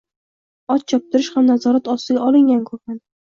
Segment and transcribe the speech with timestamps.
[0.75, 2.99] Ot choptirish ham nazorat ostiga olingan ko`rinadi